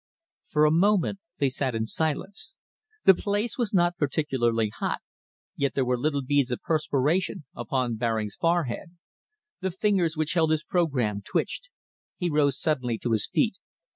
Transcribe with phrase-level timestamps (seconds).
[0.47, 2.57] For a moment they sat in silence.
[3.05, 4.97] The place was not particularly hot,
[5.55, 8.97] yet there were little beads of perspiration upon Baring's forehead.
[9.59, 11.69] The fingers which held his programme twitched.
[12.17, 13.59] He rose suddenly to his feet.